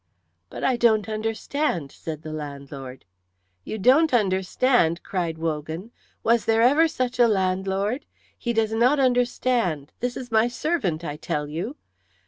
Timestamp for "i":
0.63-0.77, 11.03-11.17